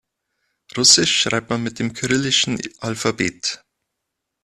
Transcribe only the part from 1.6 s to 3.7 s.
mit dem kyrillischen Alphabet.